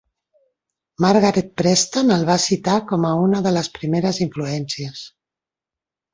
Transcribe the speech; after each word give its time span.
Margaret 1.03 1.51
Preston 1.61 2.09
el 2.15 2.25
va 2.31 2.37
citar 2.47 2.79
com 2.93 3.05
a 3.11 3.13
una 3.27 3.43
de 3.49 3.53
les 3.59 3.71
primeres 3.77 4.21
influències. 4.27 5.05